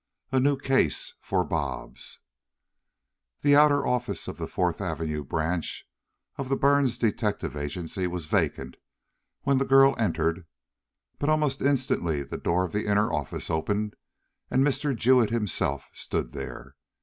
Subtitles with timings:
[0.31, 2.21] A NEW "CASE" FOR BOBS
[3.41, 5.85] The outer office of the Fourth Avenue Branch
[6.37, 8.77] of the Burns Detective Agency was vacant
[9.43, 10.47] when the girl entered,
[11.19, 13.95] but almost instantly the door of the inner office opened
[14.49, 14.95] and Mr.
[14.95, 16.73] Jewett himself stood there.